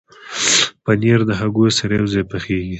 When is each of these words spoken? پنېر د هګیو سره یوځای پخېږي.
پنېر 0.83 1.19
د 1.29 1.31
هګیو 1.39 1.75
سره 1.77 1.93
یوځای 1.99 2.23
پخېږي. 2.31 2.69